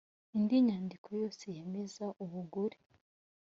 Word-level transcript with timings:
indi 0.37 0.57
nyandiko 0.67 1.07
yose 1.21 1.43
yemeza 1.55 2.05
ubugure 2.23 2.77